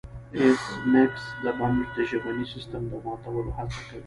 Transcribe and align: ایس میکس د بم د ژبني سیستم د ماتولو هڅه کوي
ایس 0.37 0.63
میکس 0.91 1.23
د 1.43 1.45
بم 1.57 1.75
د 1.95 1.97
ژبني 2.09 2.45
سیستم 2.53 2.81
د 2.91 2.93
ماتولو 3.05 3.51
هڅه 3.57 3.79
کوي 3.87 3.97